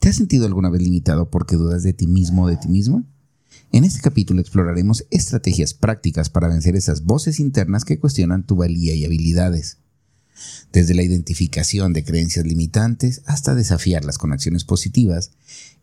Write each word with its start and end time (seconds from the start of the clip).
¿Te 0.00 0.08
has 0.08 0.16
sentido 0.16 0.46
alguna 0.46 0.70
vez 0.70 0.80
limitado 0.80 1.28
porque 1.28 1.56
dudas 1.56 1.82
de 1.82 1.92
ti 1.92 2.06
mismo 2.06 2.44
o 2.44 2.48
de 2.48 2.56
ti 2.56 2.68
misma? 2.68 3.04
En 3.70 3.84
este 3.84 4.00
capítulo 4.00 4.40
exploraremos 4.40 5.04
estrategias 5.10 5.74
prácticas 5.74 6.30
para 6.30 6.48
vencer 6.48 6.74
esas 6.74 7.04
voces 7.04 7.38
internas 7.38 7.84
que 7.84 7.98
cuestionan 7.98 8.46
tu 8.46 8.56
valía 8.56 8.94
y 8.94 9.04
habilidades. 9.04 9.76
Desde 10.72 10.94
la 10.94 11.02
identificación 11.02 11.92
de 11.92 12.02
creencias 12.02 12.46
limitantes 12.46 13.20
hasta 13.26 13.54
desafiarlas 13.54 14.16
con 14.16 14.32
acciones 14.32 14.64
positivas, 14.64 15.32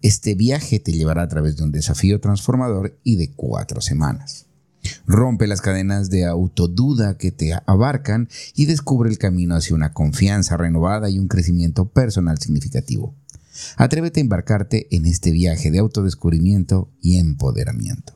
este 0.02 0.34
viaje 0.34 0.79
te 0.79 0.93
llevará 0.93 1.21
a 1.21 1.27
través 1.27 1.55
de 1.55 1.65
un 1.65 1.71
desafío 1.71 2.20
transformador 2.20 2.97
y 3.04 3.18
de 3.18 3.29
cuatro 3.34 3.81
semanas. 3.81 4.47
Rompe 5.05 5.45
las 5.45 5.61
cadenas 5.61 6.09
de 6.09 6.25
autoduda 6.25 7.20
que 7.20 7.31
te 7.31 7.54
abarcan 7.68 8.29
y 8.55 8.65
descubre 8.65 9.11
el 9.11 9.20
camino 9.20 9.55
hacia 9.55 9.75
una 9.75 9.93
confianza 9.93 10.57
renovada 10.57 11.07
y 11.07 11.20
un 11.20 11.27
crecimiento 11.27 11.88
personal 11.89 12.39
significativo. 12.39 13.13
Atrévete 13.76 14.20
a 14.20 14.24
embarcarte 14.24 14.88
en 14.96 15.06
este 15.06 15.32
viaje 15.32 15.71
de 15.71 15.79
autodescubrimiento 15.79 16.92
y 17.02 17.18
empoderamiento. 17.18 18.14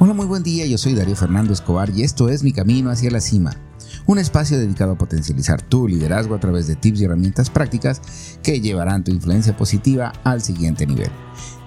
Hola, 0.00 0.14
muy 0.14 0.26
buen 0.26 0.44
día, 0.44 0.64
yo 0.64 0.78
soy 0.78 0.94
Darío 0.94 1.16
Fernando 1.16 1.52
Escobar 1.52 1.90
y 1.90 2.04
esto 2.04 2.28
es 2.28 2.44
Mi 2.44 2.52
Camino 2.52 2.90
hacia 2.90 3.10
la 3.10 3.20
Cima 3.20 3.67
un 4.08 4.18
espacio 4.18 4.58
dedicado 4.58 4.92
a 4.92 4.98
potencializar 4.98 5.60
tu 5.60 5.86
liderazgo 5.86 6.34
a 6.34 6.40
través 6.40 6.66
de 6.66 6.76
tips 6.76 7.00
y 7.00 7.04
herramientas 7.04 7.50
prácticas 7.50 8.00
que 8.42 8.60
llevarán 8.60 9.04
tu 9.04 9.10
influencia 9.10 9.54
positiva 9.54 10.14
al 10.24 10.40
siguiente 10.40 10.86
nivel. 10.86 11.10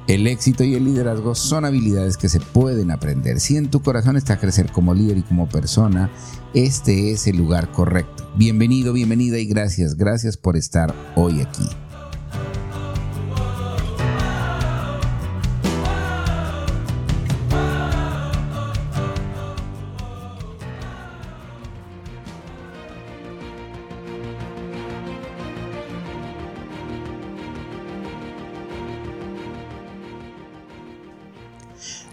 El 0.07 0.25
éxito 0.25 0.63
y 0.63 0.73
el 0.73 0.83
liderazgo 0.83 1.35
son 1.35 1.65
habilidades 1.65 2.17
que 2.17 2.29
se 2.29 2.39
pueden 2.39 2.89
aprender. 2.89 3.39
Si 3.39 3.57
en 3.57 3.69
tu 3.69 3.83
corazón 3.83 4.17
está 4.17 4.39
crecer 4.39 4.71
como 4.71 4.95
líder 4.95 5.19
y 5.19 5.21
como 5.21 5.47
persona, 5.47 6.09
este 6.55 7.11
es 7.11 7.27
el 7.27 7.37
lugar 7.37 7.71
correcto. 7.71 8.27
Bienvenido, 8.35 8.91
bienvenida 8.91 9.37
y 9.37 9.45
gracias, 9.45 9.95
gracias 9.95 10.35
por 10.35 10.57
estar 10.57 10.95
hoy 11.15 11.41
aquí. 11.41 11.69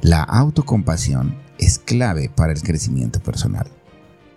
La 0.00 0.22
autocompasión 0.22 1.36
es 1.58 1.78
clave 1.78 2.30
para 2.34 2.52
el 2.52 2.62
crecimiento 2.62 3.20
personal. 3.20 3.66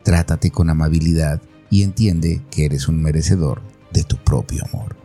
Trátate 0.03 0.51
con 0.51 0.69
amabilidad 0.69 1.41
y 1.69 1.83
entiende 1.83 2.41
que 2.49 2.65
eres 2.65 2.87
un 2.87 3.01
merecedor 3.01 3.61
de 3.91 4.03
tu 4.03 4.17
propio 4.17 4.63
amor. 4.65 4.95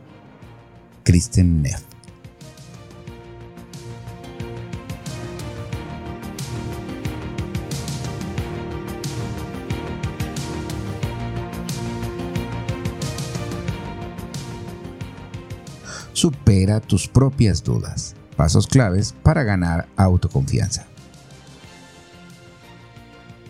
Kristen 1.04 1.62
Neff 1.62 1.82
Supera 16.12 16.80
tus 16.80 17.08
propias 17.08 17.62
dudas 17.62 18.16
Pasos 18.36 18.66
claves 18.66 19.14
para 19.22 19.44
ganar 19.44 19.88
autoconfianza. 19.96 20.86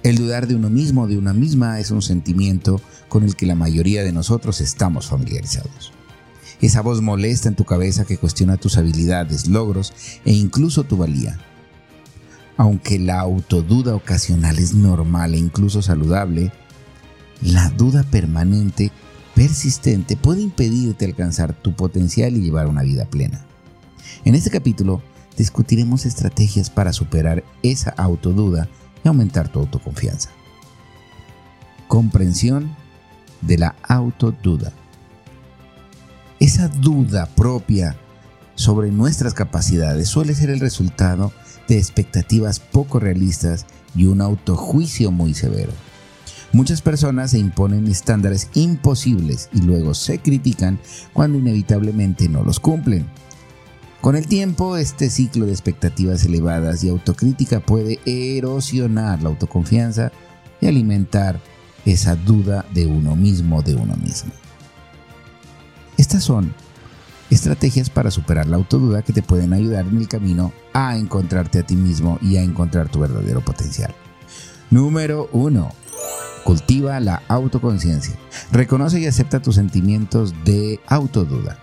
El 0.03 0.19
dudar 0.19 0.47
de 0.47 0.55
uno 0.55 0.71
mismo 0.71 1.03
o 1.03 1.07
de 1.09 1.19
una 1.19 1.33
misma 1.33 1.81
es 1.81 1.91
un 1.91 2.01
sentimiento 2.01 2.81
con 3.09 3.25
el 3.25 3.35
que 3.35 3.47
la 3.47 3.57
mayoría 3.57 4.05
de 4.05 4.13
nosotros 4.13 4.61
estamos 4.61 5.09
familiarizados. 5.09 5.93
Esa 6.61 6.81
voz 6.81 7.03
molesta 7.03 7.49
en 7.49 7.57
tu 7.57 7.65
cabeza 7.65 8.05
que 8.05 8.17
cuestiona 8.17 8.57
tus 8.57 8.79
habilidades, 8.79 9.49
logros 9.49 9.93
e 10.25 10.33
incluso 10.33 10.85
tu 10.85 10.97
valía. 10.97 11.39
Aunque 12.57 12.99
la 12.99 13.21
autoduda 13.21 13.95
ocasional 13.95 14.59
es 14.59 14.75
normal 14.75 15.35
e 15.35 15.39
incluso 15.39 15.83
saludable, 15.83 16.53
la 17.43 17.69
duda 17.71 18.05
permanente, 18.05 18.93
persistente, 19.35 20.17
puede 20.17 20.41
impedirte 20.41 21.05
alcanzar 21.05 21.53
tu 21.53 21.75
potencial 21.75 22.37
y 22.37 22.43
llevar 22.43 22.69
una 22.69 22.83
vida 22.83 23.05
plena. 23.07 23.46
En 24.25 24.35
este 24.35 24.51
capítulo 24.51 25.03
discutiremos 25.37 26.07
estrategias 26.07 26.71
para 26.71 26.93
superar 26.93 27.45
esa 27.63 27.91
autoduda 27.91 28.69
y 29.05 29.09
aumentar 29.09 29.49
tu 29.49 29.61
autoconfianza. 29.61 30.31
Comprensión 31.89 32.75
de 33.43 33.59
la 33.59 33.77
autoduda. 33.83 34.73
Esa 36.41 36.69
duda 36.69 37.27
propia 37.27 37.97
sobre 38.55 38.91
nuestras 38.91 39.35
capacidades 39.35 40.09
suele 40.09 40.35
ser 40.35 40.51
el 40.51 40.61
resultado 40.61 41.33
de 41.69 41.79
expectativas 41.79 42.61
poco 42.61 42.99
realistas 42.99 43.67
y 43.95 44.07
un 44.07 44.21
autojuicio 44.21 45.11
muy 45.11 45.35
severo. 45.35 45.73
Muchas 46.53 46.81
personas 46.81 47.33
se 47.33 47.39
imponen 47.39 47.87
estándares 47.87 48.49
imposibles 48.55 49.49
y 49.53 49.63
luego 49.63 49.95
se 49.95 50.21
critican 50.21 50.79
cuando 51.13 51.39
inevitablemente 51.39 52.29
no 52.29 52.45
los 52.45 52.61
cumplen. 52.61 53.07
Con 54.01 54.15
el 54.15 54.27
tiempo, 54.27 54.77
este 54.77 55.11
ciclo 55.11 55.47
de 55.47 55.53
expectativas 55.53 56.25
elevadas 56.25 56.85
y 56.85 56.89
autocrítica 56.89 57.61
puede 57.61 57.99
erosionar 58.05 59.23
la 59.23 59.31
autoconfianza 59.31 60.13
y 60.61 60.67
alimentar 60.67 61.41
esa 61.85 62.15
duda 62.15 62.65
de 62.73 62.87
uno 62.87 63.17
mismo, 63.17 63.63
de 63.63 63.75
uno 63.75 63.97
mismo. 63.97 64.33
Estas 65.97 66.25
son 66.25 66.55
estrategias 67.31 67.91
para 67.91 68.11
superar 68.11 68.47
la 68.47 68.57
autoduda 68.57 69.03
que 69.03 69.13
te 69.13 69.23
pueden 69.23 69.53
ayudar 69.53 69.87
en 69.87 69.97
el 69.97 70.09
camino 70.09 70.53
a 70.73 70.97
encontrarte 70.97 71.59
a 71.59 71.67
ti 71.67 71.75
mismo 71.75 72.19
y 72.23 72.37
a 72.37 72.43
encontrar 72.43 72.89
tu 72.89 73.01
verdadero 73.01 73.41
potencial. 73.41 73.95
Número 74.71 75.29
1. 75.33 75.73
Cultiva 76.45 77.01
la 77.01 77.23
autoconciencia. 77.29 78.15
Reconoce 78.53 79.01
y 79.01 79.07
acepta 79.07 79.43
tus 79.43 79.57
sentimientos 79.57 80.35
de 80.45 80.81
autoduda. 80.87 81.59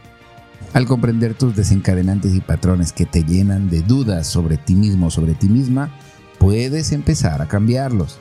Al 0.73 0.87
comprender 0.87 1.35
tus 1.35 1.55
desencadenantes 1.55 2.33
y 2.33 2.41
patrones 2.41 2.93
que 2.93 3.05
te 3.05 3.23
llenan 3.23 3.69
de 3.69 3.83
dudas 3.83 4.25
sobre 4.25 4.57
ti 4.57 4.73
mismo 4.73 5.07
o 5.07 5.11
sobre 5.11 5.35
ti 5.35 5.47
misma, 5.47 5.95
puedes 6.39 6.91
empezar 6.91 7.43
a 7.43 7.47
cambiarlos. 7.47 8.17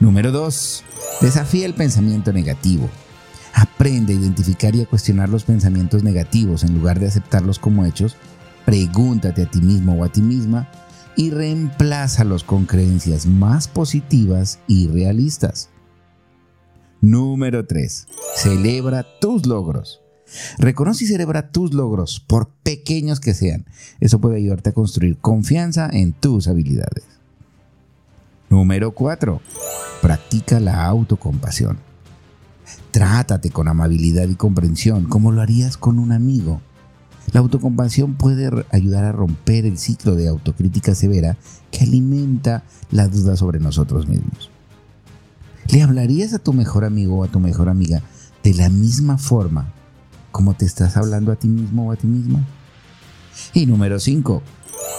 Número 0.00 0.32
2. 0.32 0.84
Desafía 1.20 1.64
el 1.64 1.74
pensamiento 1.74 2.32
negativo. 2.32 2.90
Aprende 3.54 4.12
a 4.12 4.16
identificar 4.16 4.74
y 4.74 4.82
a 4.82 4.86
cuestionar 4.86 5.28
los 5.28 5.44
pensamientos 5.44 6.02
negativos 6.02 6.64
en 6.64 6.74
lugar 6.74 6.98
de 6.98 7.06
aceptarlos 7.06 7.60
como 7.60 7.86
hechos. 7.86 8.16
Pregúntate 8.64 9.42
a 9.42 9.46
ti 9.46 9.60
mismo 9.60 9.94
o 9.94 10.04
a 10.04 10.08
ti 10.08 10.22
misma 10.22 10.68
y 11.14 11.30
reemplázalos 11.30 12.42
con 12.42 12.66
creencias 12.66 13.26
más 13.26 13.68
positivas 13.68 14.58
y 14.66 14.88
realistas. 14.88 15.70
Número 17.00 17.64
3. 17.64 18.08
Celebra 18.34 19.06
tus 19.20 19.46
logros. 19.46 20.00
Reconoce 20.58 21.04
y 21.04 21.08
celebra 21.08 21.50
tus 21.50 21.72
logros, 21.72 22.20
por 22.20 22.48
pequeños 22.62 23.20
que 23.20 23.34
sean. 23.34 23.64
Eso 24.00 24.20
puede 24.20 24.36
ayudarte 24.36 24.70
a 24.70 24.74
construir 24.74 25.18
confianza 25.18 25.88
en 25.92 26.12
tus 26.12 26.48
habilidades. 26.48 27.04
Número 28.50 28.92
4. 28.92 29.40
Practica 30.02 30.60
la 30.60 30.86
autocompasión. 30.86 31.78
Trátate 32.90 33.50
con 33.50 33.68
amabilidad 33.68 34.28
y 34.28 34.34
comprensión, 34.34 35.04
como 35.04 35.32
lo 35.32 35.42
harías 35.42 35.76
con 35.76 35.98
un 35.98 36.12
amigo. 36.12 36.60
La 37.32 37.40
autocompasión 37.40 38.14
puede 38.14 38.50
ayudar 38.70 39.04
a 39.04 39.12
romper 39.12 39.66
el 39.66 39.78
ciclo 39.78 40.14
de 40.14 40.28
autocrítica 40.28 40.94
severa 40.94 41.36
que 41.70 41.84
alimenta 41.84 42.64
la 42.90 43.08
duda 43.08 43.36
sobre 43.36 43.58
nosotros 43.58 44.06
mismos. 44.06 44.50
¿Le 45.68 45.82
hablarías 45.82 46.32
a 46.32 46.38
tu 46.38 46.52
mejor 46.52 46.84
amigo 46.84 47.18
o 47.18 47.24
a 47.24 47.28
tu 47.28 47.40
mejor 47.40 47.68
amiga 47.68 48.02
de 48.44 48.54
la 48.54 48.68
misma 48.68 49.18
forma 49.18 49.72
cómo 50.36 50.52
te 50.52 50.66
estás 50.66 50.98
hablando 50.98 51.32
a 51.32 51.36
ti 51.36 51.48
mismo 51.48 51.88
o 51.88 51.92
a 51.92 51.96
ti 51.96 52.06
misma. 52.06 52.40
Y 53.54 53.64
número 53.64 53.98
5. 53.98 54.42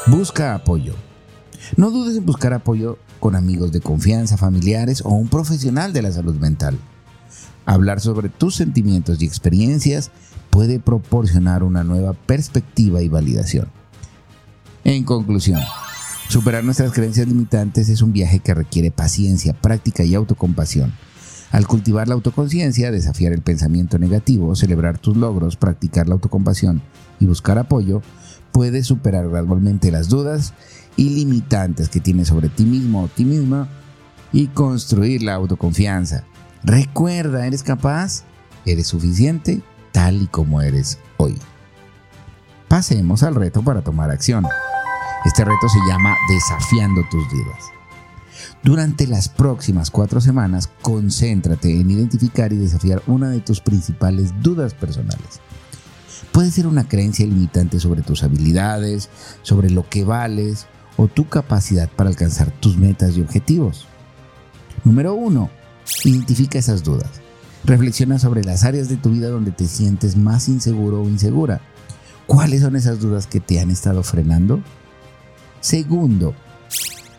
Busca 0.07 0.55
apoyo. 0.55 0.95
No 1.75 1.91
dudes 1.91 2.17
en 2.17 2.25
buscar 2.25 2.53
apoyo 2.53 2.97
con 3.19 3.35
amigos 3.35 3.71
de 3.71 3.79
confianza, 3.79 4.35
familiares 4.35 5.03
o 5.05 5.09
un 5.09 5.27
profesional 5.27 5.93
de 5.93 6.01
la 6.01 6.11
salud 6.11 6.33
mental. 6.37 6.79
Hablar 7.67 7.99
sobre 7.99 8.29
tus 8.29 8.55
sentimientos 8.55 9.21
y 9.21 9.25
experiencias 9.25 10.09
puede 10.49 10.79
proporcionar 10.79 11.61
una 11.61 11.83
nueva 11.83 12.13
perspectiva 12.13 13.03
y 13.03 13.07
validación. 13.07 13.67
En 14.85 15.03
conclusión, 15.03 15.61
superar 16.29 16.63
nuestras 16.63 16.93
creencias 16.93 17.27
limitantes 17.27 17.89
es 17.89 18.01
un 18.01 18.11
viaje 18.11 18.39
que 18.39 18.55
requiere 18.55 18.89
paciencia, 18.89 19.53
práctica 19.53 20.03
y 20.03 20.15
autocompasión 20.15 20.93
Al 21.51 21.65
cultivar 21.65 22.07
la 22.07 22.15
autoconciencia, 22.15 22.91
desafiar 22.91 23.33
el 23.33 23.41
pensamiento 23.41 23.97
negativo, 23.97 24.55
celebrar 24.55 24.97
tus 24.97 25.15
logros, 25.15 25.55
practicar 25.55 26.07
la 26.07 26.15
autocompasión 26.15 26.81
y 27.19 27.25
buscar 27.25 27.57
apoyo, 27.57 28.01
puedes 28.51 28.87
superar 28.87 29.29
gradualmente 29.29 29.91
las 29.91 30.09
dudas 30.09 30.53
y 30.97 31.11
limitantes 31.11 31.89
que 31.89 31.99
tienes 31.99 32.27
sobre 32.27 32.49
ti 32.49 32.65
mismo 32.65 33.03
o 33.03 33.07
ti 33.07 33.23
misma 33.23 33.69
y 34.33 34.47
construir 34.47 35.23
la 35.23 35.35
autoconfianza. 35.35 36.25
Recuerda, 36.63 37.47
¿eres 37.47 37.63
capaz? 37.63 38.23
¿Eres 38.65 38.87
suficiente? 38.87 39.61
Tal 39.93 40.21
y 40.21 40.27
como 40.27 40.61
eres 40.61 40.99
hoy. 41.15 41.37
Pasemos 42.67 43.23
al 43.23 43.35
reto 43.35 43.63
para 43.63 43.81
tomar 43.81 44.11
acción. 44.11 44.45
Este 45.23 45.45
reto 45.45 45.69
se 45.69 45.79
llama 45.89 46.13
Desafiando 46.29 47.01
tus 47.09 47.23
dudas. 47.29 47.76
Durante 48.63 49.07
las 49.07 49.29
próximas 49.29 49.91
cuatro 49.91 50.21
semanas, 50.21 50.69
concéntrate 50.81 51.79
en 51.79 51.91
identificar 51.91 52.53
y 52.53 52.57
desafiar 52.57 53.01
una 53.07 53.29
de 53.29 53.39
tus 53.39 53.61
principales 53.61 54.33
dudas 54.41 54.73
personales. 54.73 55.41
Puede 56.31 56.51
ser 56.51 56.67
una 56.67 56.87
creencia 56.87 57.25
limitante 57.25 57.79
sobre 57.79 58.01
tus 58.01 58.23
habilidades, 58.23 59.09
sobre 59.41 59.69
lo 59.69 59.87
que 59.89 60.03
vales 60.03 60.67
o 60.97 61.07
tu 61.07 61.27
capacidad 61.27 61.89
para 61.89 62.09
alcanzar 62.09 62.51
tus 62.51 62.77
metas 62.77 63.17
y 63.17 63.21
objetivos. 63.21 63.85
Número 64.83 65.13
1. 65.13 65.49
Identifica 66.05 66.59
esas 66.59 66.83
dudas. 66.83 67.09
Reflexiona 67.63 68.19
sobre 68.19 68.43
las 68.43 68.63
áreas 68.63 68.87
de 68.89 68.97
tu 68.97 69.09
vida 69.09 69.29
donde 69.29 69.51
te 69.51 69.67
sientes 69.67 70.15
más 70.15 70.47
inseguro 70.47 71.01
o 71.01 71.09
insegura. 71.09 71.61
¿Cuáles 72.25 72.61
son 72.61 72.75
esas 72.75 72.99
dudas 72.99 73.25
que 73.27 73.39
te 73.39 73.59
han 73.59 73.71
estado 73.71 74.03
frenando? 74.03 74.61
Segundo, 75.59 76.33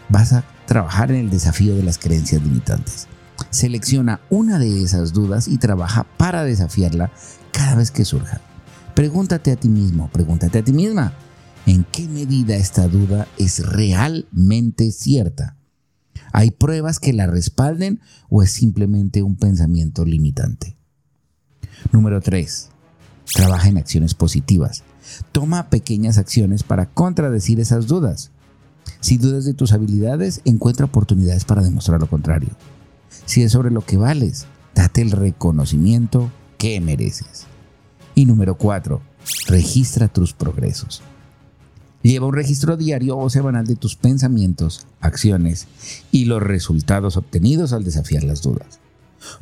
vas 0.08 0.32
a 0.32 0.44
trabajar 0.68 1.10
en 1.10 1.16
el 1.16 1.30
desafío 1.30 1.74
de 1.74 1.82
las 1.82 1.98
creencias 1.98 2.42
limitantes. 2.42 3.08
Selecciona 3.50 4.20
una 4.28 4.58
de 4.58 4.82
esas 4.82 5.12
dudas 5.12 5.48
y 5.48 5.56
trabaja 5.56 6.04
para 6.16 6.44
desafiarla 6.44 7.10
cada 7.50 7.74
vez 7.74 7.90
que 7.90 8.04
surja. 8.04 8.40
Pregúntate 8.94 9.50
a 9.50 9.56
ti 9.56 9.68
mismo, 9.68 10.10
pregúntate 10.12 10.58
a 10.58 10.62
ti 10.62 10.72
misma, 10.72 11.14
¿en 11.66 11.84
qué 11.84 12.06
medida 12.06 12.54
esta 12.56 12.86
duda 12.86 13.26
es 13.38 13.66
realmente 13.66 14.92
cierta? 14.92 15.56
¿Hay 16.32 16.50
pruebas 16.50 17.00
que 17.00 17.14
la 17.14 17.26
respalden 17.26 18.00
o 18.28 18.42
es 18.42 18.52
simplemente 18.52 19.22
un 19.22 19.36
pensamiento 19.36 20.04
limitante? 20.04 20.76
Número 21.92 22.20
3. 22.20 22.68
Trabaja 23.32 23.68
en 23.68 23.78
acciones 23.78 24.12
positivas. 24.12 24.82
Toma 25.32 25.70
pequeñas 25.70 26.18
acciones 26.18 26.62
para 26.62 26.90
contradecir 26.90 27.58
esas 27.58 27.86
dudas. 27.86 28.32
Si 29.00 29.18
dudas 29.18 29.44
de 29.44 29.54
tus 29.54 29.72
habilidades, 29.72 30.40
encuentra 30.44 30.86
oportunidades 30.86 31.44
para 31.44 31.62
demostrar 31.62 32.00
lo 32.00 32.08
contrario. 32.08 32.50
Si 33.26 33.42
es 33.42 33.52
sobre 33.52 33.70
lo 33.70 33.82
que 33.82 33.96
vales, 33.96 34.46
date 34.74 35.02
el 35.02 35.10
reconocimiento 35.10 36.30
que 36.56 36.80
mereces. 36.80 37.46
Y 38.14 38.26
número 38.26 38.56
4. 38.56 39.00
Registra 39.48 40.08
tus 40.08 40.32
progresos. 40.32 41.02
Lleva 42.02 42.26
un 42.26 42.34
registro 42.34 42.76
diario 42.76 43.18
o 43.18 43.28
semanal 43.28 43.66
de 43.66 43.76
tus 43.76 43.96
pensamientos, 43.96 44.86
acciones 45.00 45.66
y 46.12 46.26
los 46.26 46.42
resultados 46.42 47.16
obtenidos 47.16 47.72
al 47.72 47.84
desafiar 47.84 48.22
las 48.22 48.42
dudas. 48.42 48.78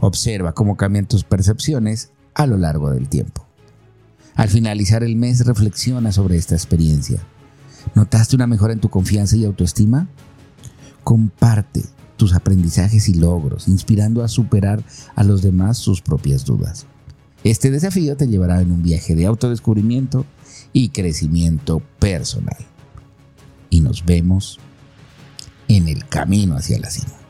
Observa 0.00 0.54
cómo 0.54 0.76
cambian 0.76 1.06
tus 1.06 1.24
percepciones 1.24 2.10
a 2.34 2.46
lo 2.46 2.56
largo 2.56 2.90
del 2.90 3.08
tiempo. 3.08 3.46
Al 4.34 4.48
finalizar 4.48 5.02
el 5.02 5.16
mes 5.16 5.46
reflexiona 5.46 6.12
sobre 6.12 6.36
esta 6.36 6.54
experiencia. 6.54 7.22
¿Notaste 7.94 8.36
una 8.36 8.46
mejora 8.46 8.72
en 8.72 8.80
tu 8.80 8.90
confianza 8.90 9.36
y 9.36 9.44
autoestima? 9.44 10.08
Comparte 11.04 11.84
tus 12.16 12.34
aprendizajes 12.34 13.08
y 13.08 13.14
logros, 13.14 13.68
inspirando 13.68 14.22
a 14.22 14.28
superar 14.28 14.82
a 15.14 15.24
los 15.24 15.42
demás 15.42 15.78
sus 15.78 16.00
propias 16.00 16.44
dudas. 16.44 16.86
Este 17.44 17.70
desafío 17.70 18.16
te 18.16 18.26
llevará 18.26 18.60
en 18.60 18.72
un 18.72 18.82
viaje 18.82 19.14
de 19.14 19.26
autodescubrimiento 19.26 20.26
y 20.72 20.88
crecimiento 20.88 21.80
personal. 21.98 22.58
Y 23.70 23.80
nos 23.80 24.04
vemos 24.04 24.58
en 25.68 25.88
el 25.88 26.06
camino 26.08 26.56
hacia 26.56 26.78
la 26.78 26.90
cima. 26.90 27.25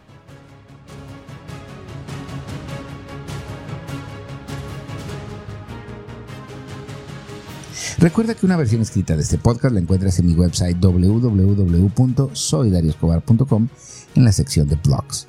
Recuerda 8.06 8.37
que 8.37 8.47
una 8.47 8.56
versión 8.56 8.82
escrita 8.82 9.17
de 9.17 9.23
este 9.23 9.37
podcast 9.37 9.75
la 9.75 9.81
encuentras 9.81 10.17
en 10.20 10.26
mi 10.26 10.35
website 10.35 10.79
www.soydarioscobar.com 10.79 13.69
en 14.14 14.25
la 14.25 14.31
sección 14.31 14.69
de 14.69 14.76
blogs. 14.76 15.26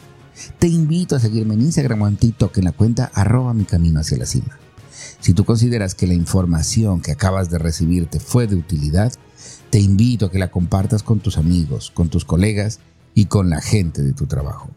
Te 0.59 0.67
invito 0.67 1.15
a 1.15 1.19
seguirme 1.19 1.55
en 1.55 1.61
Instagram 1.61 2.03
o 2.03 2.07
en 2.07 2.17
TikTok 2.17 2.55
en 2.59 2.65
la 2.65 2.73
cuenta 2.73 3.09
arroba 3.15 3.55
mi 3.55 3.63
camino 3.63 3.99
hacia 3.99 4.19
la 4.19 4.27
cima. 4.27 4.59
Si 5.19 5.33
tú 5.33 5.43
consideras 5.43 5.95
que 5.95 6.05
la 6.05 6.13
información 6.13 7.01
que 7.01 7.13
acabas 7.13 7.49
de 7.49 7.57
recibir 7.57 8.05
te 8.05 8.19
fue 8.19 8.45
de 8.45 8.57
utilidad, 8.57 9.11
te 9.71 9.79
invito 9.79 10.27
a 10.27 10.31
que 10.31 10.37
la 10.37 10.51
compartas 10.51 11.01
con 11.01 11.19
tus 11.19 11.39
amigos, 11.39 11.91
con 11.91 12.09
tus 12.09 12.25
colegas 12.25 12.79
y 13.15 13.25
con 13.25 13.49
la 13.49 13.59
gente 13.59 14.03
de 14.03 14.13
tu 14.13 14.27
trabajo. 14.27 14.69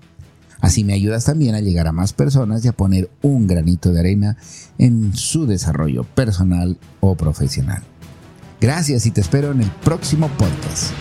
Así 0.61 0.85
me 0.85 0.93
ayudas 0.93 1.25
también 1.25 1.55
a 1.55 1.61
llegar 1.61 1.87
a 1.87 1.93
más 1.93 2.13
personas 2.13 2.65
y 2.65 2.69
a 2.69 2.73
poner 2.73 3.11
un 3.23 3.47
granito 3.47 3.93
de 3.93 4.01
arena 4.01 4.37
en 4.79 5.15
su 5.15 5.47
desarrollo 5.47 6.05
personal 6.05 6.79
o 7.01 7.15
profesional. 7.15 7.83
Gracias 8.61 9.07
y 9.07 9.11
te 9.11 9.23
espero 9.23 9.53
en 9.53 9.63
el 9.63 9.71
próximo 9.71 10.29
podcast. 10.29 10.93